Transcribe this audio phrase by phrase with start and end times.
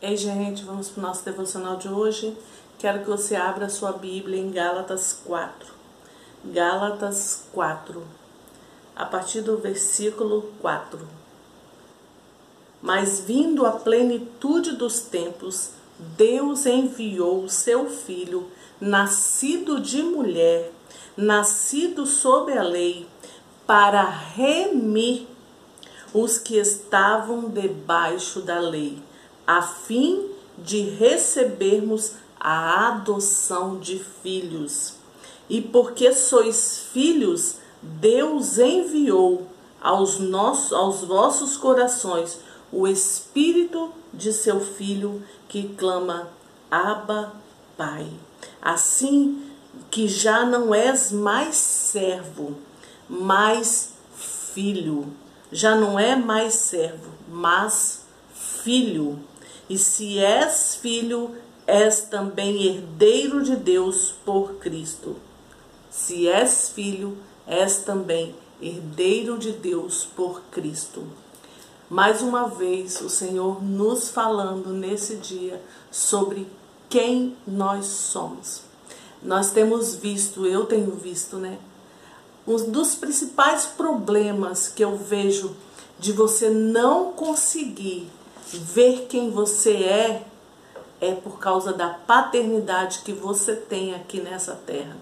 [0.00, 2.36] Ei, gente, vamos para o nosso devocional de hoje.
[2.78, 5.74] Quero que você abra a sua Bíblia em Gálatas 4.
[6.44, 8.06] Gálatas 4,
[8.94, 11.00] a partir do versículo 4.
[12.80, 18.48] Mas vindo a plenitude dos tempos, Deus enviou o seu filho,
[18.80, 20.70] nascido de mulher,
[21.16, 23.08] nascido sob a lei,
[23.66, 25.26] para remir
[26.14, 29.02] os que estavam debaixo da lei,
[29.48, 34.96] a fim de recebermos a adoção de filhos.
[35.48, 39.46] E porque sois filhos, Deus enviou
[39.80, 42.38] aos, nossos, aos vossos corações
[42.70, 46.28] o Espírito de seu Filho que clama:
[46.70, 47.32] Abba,
[47.74, 48.06] Pai.
[48.60, 49.50] Assim
[49.90, 52.58] que já não és mais servo,
[53.08, 53.94] mas
[54.52, 55.10] filho
[55.50, 58.04] já não é mais servo, mas
[58.62, 59.18] filho.
[59.68, 65.16] E se és filho, és também herdeiro de Deus por Cristo.
[65.90, 71.06] Se és filho, és também herdeiro de Deus por Cristo.
[71.90, 76.46] Mais uma vez, o Senhor nos falando nesse dia sobre
[76.88, 78.62] quem nós somos.
[79.22, 81.58] Nós temos visto, eu tenho visto, né?
[82.46, 85.54] Um dos principais problemas que eu vejo
[85.98, 88.08] de você não conseguir
[88.52, 90.22] ver quem você é
[91.00, 94.96] é por causa da paternidade que você tem aqui nessa terra.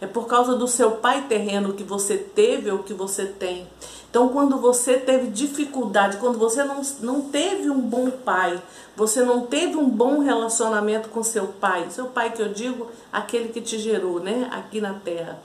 [0.00, 3.66] É por causa do seu pai terreno que você teve ou que você tem.
[4.10, 8.60] Então, quando você teve dificuldade, quando você não, não teve um bom pai,
[8.96, 13.48] você não teve um bom relacionamento com seu pai, seu pai que eu digo, aquele
[13.48, 15.38] que te gerou, né, aqui na terra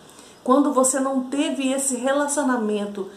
[0.47, 3.09] quando você não teve esse relacionamento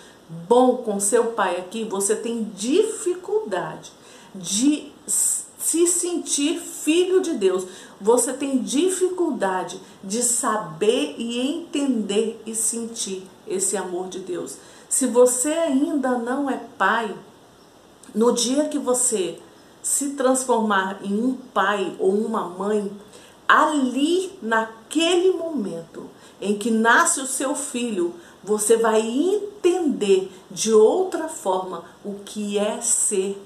[0.49, 3.93] bom com seu pai aqui, você tem dificuldade
[4.35, 7.67] de se sentir filho de Deus.
[8.01, 14.57] Você tem dificuldade de saber e entender e sentir esse amor de Deus.
[14.89, 17.15] Se você ainda não é pai,
[18.15, 19.39] no dia que você
[19.83, 22.91] se transformar em um pai ou uma mãe,
[23.47, 26.09] ali naquele momento
[26.41, 32.81] em que nasce o seu filho, você vai entender de outra forma o que é
[32.81, 33.41] ser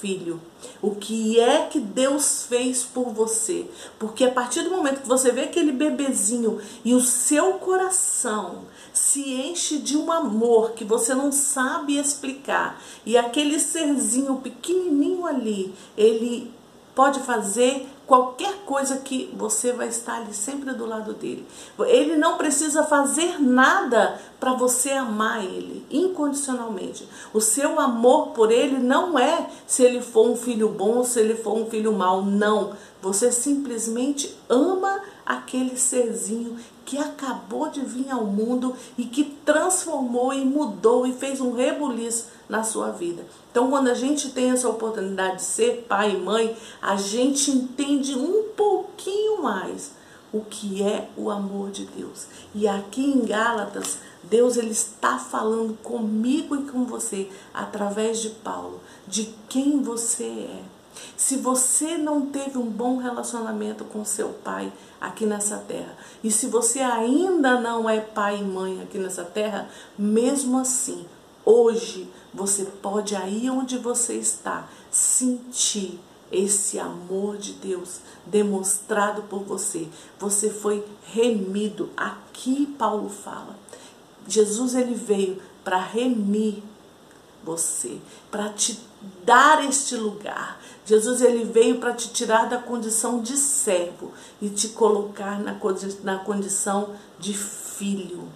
[0.00, 0.40] filho.
[0.80, 3.66] O que é que Deus fez por você?
[3.98, 9.34] Porque a partir do momento que você vê aquele bebezinho e o seu coração se
[9.34, 16.52] enche de um amor que você não sabe explicar, e aquele serzinho pequenininho ali, ele
[16.94, 21.46] pode fazer qualquer coisa que você vai estar ali sempre do lado dele.
[21.80, 27.06] Ele não precisa fazer nada para você amar ele incondicionalmente.
[27.34, 31.20] O seu amor por ele não é se ele for um filho bom ou se
[31.20, 32.72] ele for um filho mau, não.
[33.02, 40.42] Você simplesmente ama aquele serzinho que acabou de vir ao mundo e que transformou e
[40.42, 43.24] mudou e fez um rebuliço na sua vida.
[43.50, 48.14] Então, quando a gente tem essa oportunidade de ser pai e mãe, a gente entende
[48.14, 49.92] um pouquinho mais
[50.32, 52.26] o que é o amor de Deus.
[52.54, 58.80] E aqui em Gálatas, Deus ele está falando comigo e com você através de Paulo,
[59.06, 60.62] de quem você é.
[61.16, 66.46] Se você não teve um bom relacionamento com seu pai aqui nessa terra, e se
[66.48, 71.06] você ainda não é pai e mãe aqui nessa terra, mesmo assim,
[71.48, 75.98] hoje você pode aí onde você está sentir
[76.30, 79.88] esse amor de Deus demonstrado por você.
[80.18, 81.88] Você foi remido.
[81.96, 83.56] Aqui Paulo fala.
[84.26, 86.62] Jesus ele veio para remir
[87.42, 87.98] você,
[88.30, 88.78] para te
[89.24, 90.60] dar este lugar.
[90.84, 95.56] Jesus ele veio para te tirar da condição de servo e te colocar na,
[96.02, 98.28] na condição de filho,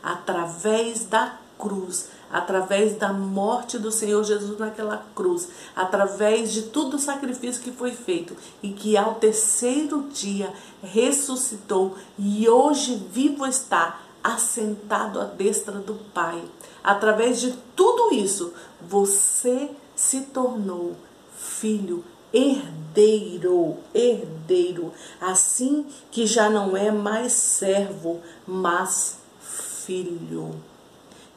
[0.00, 6.98] através da cruz, através da morte do Senhor Jesus naquela cruz, através de todo o
[6.98, 10.52] sacrifício que foi feito e que ao terceiro dia
[10.82, 16.42] ressuscitou e hoje vivo está assentado à destra do Pai.
[16.82, 20.96] Através de tudo isso, você se tornou
[21.36, 30.71] filho, herdeiro, herdeiro, assim que já não é mais servo, mas filho.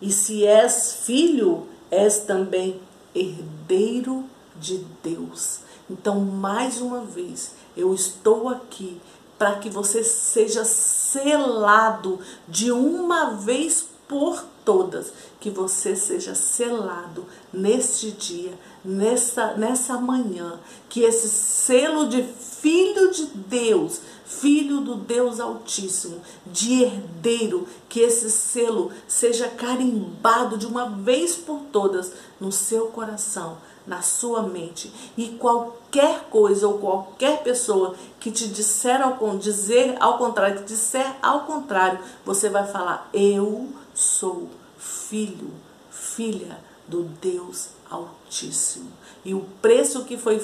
[0.05, 2.79] E se és filho, és também
[3.15, 4.23] herdeiro
[4.55, 5.61] de Deus.
[5.89, 9.01] Então, mais uma vez, eu estou aqui
[9.35, 18.11] para que você seja selado de uma vez por todas, que você seja selado neste
[18.11, 18.53] dia,
[18.85, 26.83] nessa, nessa manhã, que esse selo de filho de Deus, filho do Deus Altíssimo, de
[26.83, 34.01] herdeiro, que esse selo seja carimbado de uma vez por todas no seu coração, na
[34.01, 34.91] sua mente.
[35.17, 41.15] E qualquer coisa ou qualquer pessoa que te disser ao, dizer ao contrário, que disser
[41.21, 45.51] ao contrário, você vai falar: Eu sou filho,
[45.91, 48.91] filha do Deus Altíssimo.
[49.23, 50.39] E o preço que foi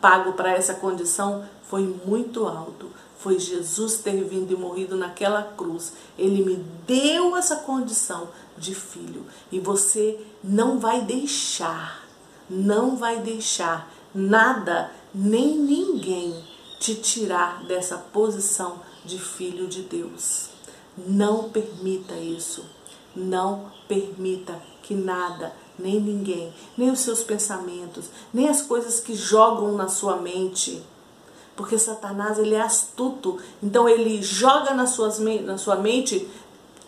[0.00, 2.90] pago para essa condição foi muito alto.
[3.18, 5.92] Foi Jesus ter vindo e morrido naquela cruz.
[6.18, 6.56] Ele me
[6.86, 8.28] deu essa condição
[8.58, 9.24] de filho.
[9.50, 12.04] E você não vai deixar,
[12.50, 16.42] não vai deixar nada, nem ninguém
[16.78, 20.48] te tirar dessa posição de filho de Deus.
[20.98, 22.64] Não permita isso.
[23.14, 29.72] Não permita que nada, nem ninguém, nem os seus pensamentos, nem as coisas que jogam
[29.72, 30.82] na sua mente.
[31.56, 36.26] Porque Satanás ele é astuto, então ele joga na, suas, na sua mente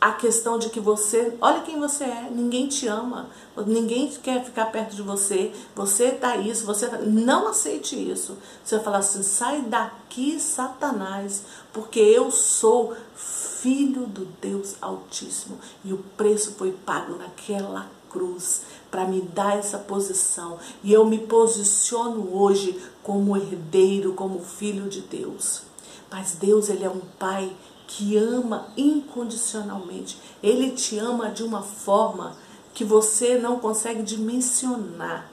[0.05, 3.31] a questão de que você, olha quem você é, ninguém te ama,
[3.67, 6.99] ninguém quer ficar perto de você, você tá isso, você tá...
[6.99, 8.37] não aceite isso.
[8.62, 15.94] Você vai falar assim: sai daqui, Satanás, porque eu sou filho do Deus Altíssimo e
[15.94, 18.61] o preço foi pago naquela cruz
[18.94, 25.00] para me dar essa posição e eu me posiciono hoje como herdeiro, como filho de
[25.00, 25.62] Deus.
[26.08, 27.50] Mas Deus, ele é um pai
[27.88, 30.17] que ama incondicionalmente.
[30.41, 32.37] Ele te ama de uma forma
[32.73, 35.29] que você não consegue dimensionar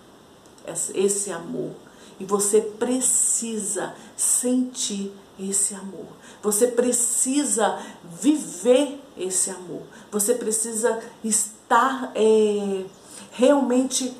[0.96, 1.74] esse amor.
[2.20, 6.08] E você precisa sentir esse amor.
[6.42, 7.80] Você precisa
[8.20, 9.84] viver esse amor.
[10.12, 12.86] Você precisa estar é,
[13.32, 14.16] realmente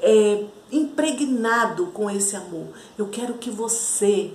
[0.00, 2.68] é, impregnado com esse amor.
[2.98, 4.34] Eu quero que você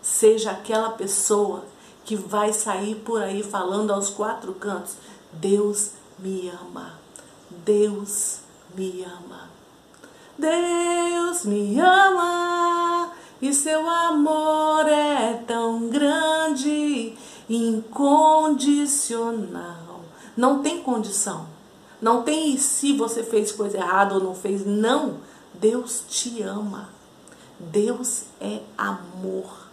[0.00, 1.64] seja aquela pessoa
[2.04, 4.94] que vai sair por aí falando aos quatro cantos:
[5.32, 6.98] Deus me ama,
[7.50, 8.40] Deus
[8.74, 9.48] me ama,
[10.38, 17.14] Deus me ama, e seu amor é tão grande,
[17.48, 20.00] incondicional.
[20.36, 21.46] Não tem condição,
[22.00, 25.16] não tem se você fez coisa errada ou não fez, não.
[25.54, 26.88] Deus te ama,
[27.58, 29.68] Deus é amor.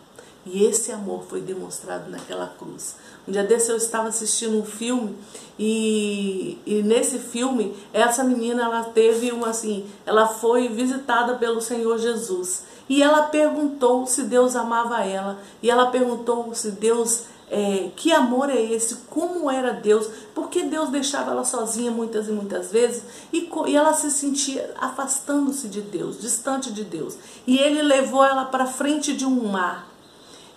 [0.46, 2.96] E esse amor foi demonstrado naquela cruz.
[3.28, 5.18] Um dia desse eu estava assistindo um filme
[5.58, 11.98] e, e nesse filme essa menina ela teve uma assim, ela foi visitada pelo Senhor
[11.98, 18.12] Jesus e ela perguntou se Deus amava ela e ela perguntou se Deus é, que
[18.12, 23.04] amor é esse, como era Deus, porque Deus deixava ela sozinha muitas e muitas vezes
[23.32, 27.18] e, e ela se sentia afastando-se de Deus, distante de Deus.
[27.46, 29.96] E ele levou ela para frente de um mar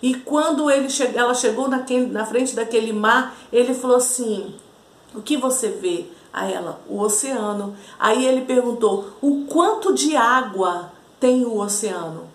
[0.01, 4.55] e quando ele che ela chegou naquele, na frente daquele mar, ele falou assim:
[5.13, 6.05] O que você vê?
[6.31, 7.75] A ela, o oceano.
[7.99, 12.29] Aí ele perguntou: O quanto de água tem o oceano?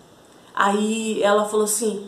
[0.53, 2.07] Aí ela falou assim: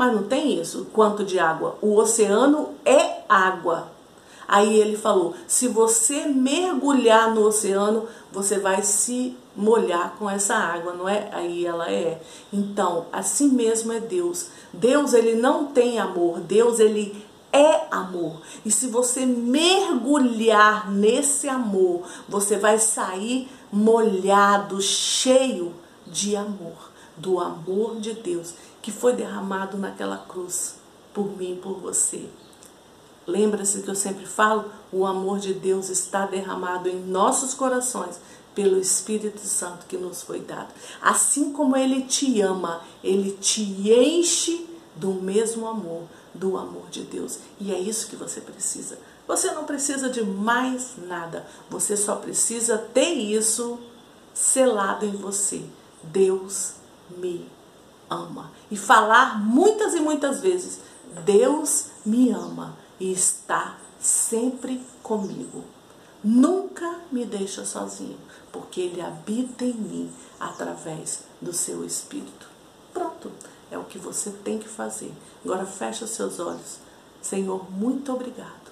[0.00, 1.76] Mas não tem isso, quanto de água?
[1.82, 3.92] O oceano é água.
[4.48, 10.94] Aí ele falou: se você mergulhar no oceano, você vai se molhar com essa água,
[10.94, 11.28] não é?
[11.32, 12.18] Aí ela é.
[12.50, 14.46] Então, assim mesmo é Deus.
[14.72, 16.40] Deus, ele não tem amor.
[16.40, 18.40] Deus, ele é amor.
[18.64, 25.74] E se você mergulhar nesse amor, você vai sair molhado, cheio
[26.06, 30.76] de amor, do amor de Deus que foi derramado naquela cruz
[31.12, 32.28] por mim, por você.
[33.26, 34.70] Lembra-se que eu sempre falo?
[34.92, 38.18] O amor de Deus está derramado em nossos corações
[38.54, 40.72] pelo Espírito Santo que nos foi dado.
[41.00, 46.02] Assim como Ele te ama, Ele te enche do mesmo amor,
[46.34, 47.38] do amor de Deus.
[47.60, 48.98] E é isso que você precisa.
[49.26, 51.46] Você não precisa de mais nada.
[51.68, 53.78] Você só precisa ter isso
[54.34, 55.62] selado em você.
[56.02, 56.72] Deus
[57.16, 57.46] me
[58.10, 58.50] ama.
[58.70, 60.80] E falar muitas e muitas vezes:
[61.24, 65.64] Deus me ama e está sempre comigo.
[66.22, 68.18] Nunca me deixa sozinho,
[68.52, 72.46] porque Ele habita em mim através do seu Espírito.
[72.92, 73.30] Pronto,
[73.70, 75.14] é o que você tem que fazer.
[75.44, 76.78] Agora fecha seus olhos.
[77.22, 78.70] Senhor, muito obrigado.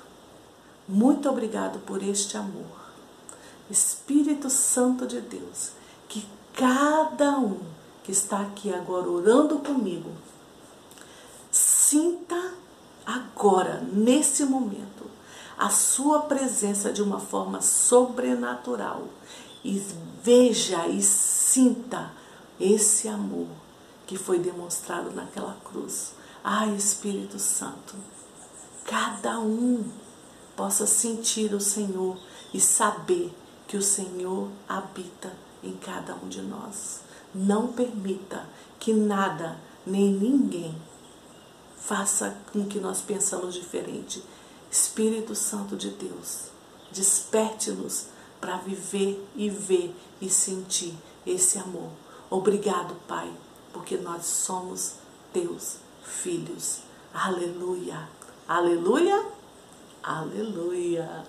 [0.87, 2.89] Muito obrigado por este amor.
[3.71, 5.73] Espírito Santo de Deus,
[6.09, 7.61] que cada um
[8.09, 10.11] que está aqui agora orando comigo,
[11.51, 12.55] sinta
[13.05, 15.05] agora, nesse momento,
[15.59, 19.09] a sua presença de uma forma sobrenatural
[19.63, 19.79] e
[20.23, 22.11] veja e sinta
[22.59, 23.49] esse amor
[24.07, 26.15] que foi demonstrado naquela cruz.
[26.43, 27.95] Ai, Espírito Santo,
[28.87, 29.85] cada um
[30.57, 32.17] possa sentir o Senhor
[32.55, 33.37] e saber
[33.67, 35.31] que o Senhor habita
[35.63, 37.07] em cada um de nós.
[37.39, 38.45] Não permita
[38.81, 40.77] que nada nem ninguém
[41.77, 44.25] faça com que nós pensamos diferente.
[44.69, 46.47] Espírito Santo de Deus,
[46.91, 48.07] desperte-nos
[48.41, 51.91] para viver e ver e sentir esse amor.
[52.29, 53.33] Obrigado, Pai,
[53.73, 54.95] porque nós somos
[55.33, 56.81] teus filhos.
[57.15, 58.09] Aleluia.
[58.49, 59.25] Aleluia.
[60.03, 61.25] Aleluia.